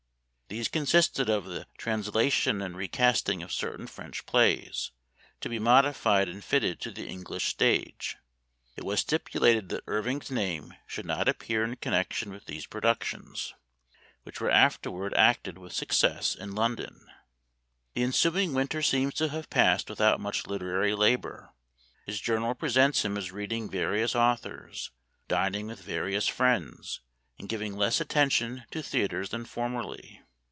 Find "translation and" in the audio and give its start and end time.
1.77-2.75